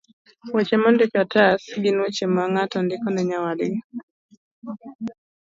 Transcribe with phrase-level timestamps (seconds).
[0.53, 3.77] Weche mondiki e otas gin weche ma ng'ato ndiko ne nyawadgi